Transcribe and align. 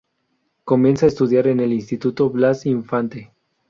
Comienza 0.63 1.05
a 1.05 1.09
estudiar 1.09 1.45
en 1.45 1.59
el 1.59 1.71
Instituto 1.73 2.27
Blas 2.31 2.65
Infante. 2.65 3.31